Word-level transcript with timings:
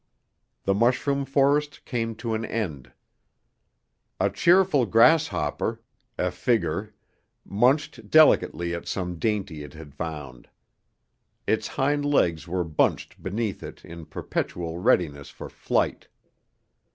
The 0.63 0.73
mushroom 0.73 1.25
forest 1.25 1.85
came 1.85 2.15
to 2.15 2.33
an 2.33 2.43
end. 2.43 2.91
A 4.19 4.31
cheerful 4.31 4.87
grasshopper 4.87 5.79
(Ephigger) 6.17 6.93
munched 7.45 8.09
delicately 8.09 8.73
at 8.73 8.87
some 8.87 9.19
dainty 9.19 9.61
it 9.63 9.75
had 9.75 9.93
found. 9.93 10.49
Its 11.45 11.67
hind 11.67 12.03
legs 12.03 12.47
were 12.47 12.63
bunched 12.63 13.21
beneath 13.21 13.61
it 13.61 13.85
in 13.85 14.07
perpetual 14.07 14.79
readiness 14.79 15.29
for 15.29 15.49
flight. 15.49 16.07